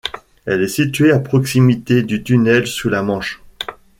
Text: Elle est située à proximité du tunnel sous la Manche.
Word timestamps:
Elle 0.47 0.63
est 0.63 0.67
située 0.67 1.11
à 1.11 1.19
proximité 1.19 2.01
du 2.01 2.23
tunnel 2.23 2.65
sous 2.65 2.89
la 2.89 3.03
Manche. 3.03 3.39